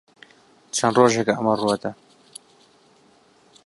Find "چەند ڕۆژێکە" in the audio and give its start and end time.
0.75-1.33